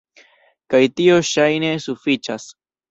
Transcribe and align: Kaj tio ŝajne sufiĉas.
Kaj 0.75 0.81
tio 1.01 1.21
ŝajne 1.33 1.73
sufiĉas. 1.87 2.53